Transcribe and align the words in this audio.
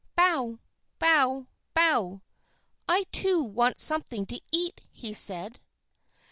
"Bow! 0.15 0.57
Bow! 0.97 1.45
Bow! 1.75 2.23
I, 2.89 3.03
too, 3.11 3.39
want 3.43 3.77
something 3.79 4.25
to 4.25 4.41
eat," 4.51 4.81
he 4.89 5.13
said. 5.13 5.59